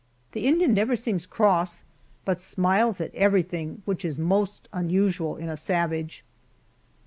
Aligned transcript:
The 0.31 0.47
Indian 0.47 0.73
never 0.73 0.95
seems 0.95 1.27
cross, 1.27 1.83
but 2.25 2.41
smiles 2.41 2.99
at 2.99 3.13
everything, 3.13 3.83
which 3.85 4.03
is 4.03 4.17
most 4.17 4.67
unusual 4.73 5.35
in 5.37 5.47
a 5.47 5.55
savage. 5.55 6.23